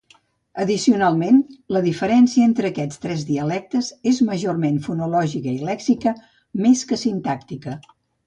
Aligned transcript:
Addicionalment, 0.61 1.35
la 1.75 1.81
diferència 1.87 2.47
entre 2.51 2.71
aquests 2.71 3.03
tres 3.03 3.25
dialectes 3.27 3.91
és 4.13 4.21
majorment 4.31 4.81
fonològica 4.87 5.55
i 5.57 5.63
lèxica 5.71 6.15
més 6.65 6.83
que 6.93 6.99
sintàctica. 7.07 7.77